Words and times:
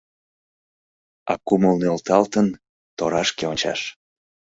А 1.31 1.33
кумыл 1.45 1.75
нӧлталтын, 1.81 2.47
торашке 2.97 3.43
ончаш. 3.51 3.81